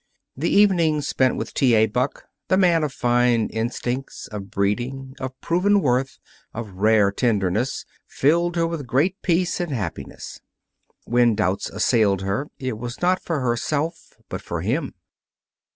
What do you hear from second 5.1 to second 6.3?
of proven worth,